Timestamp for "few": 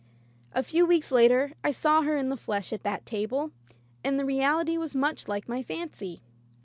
0.63-0.87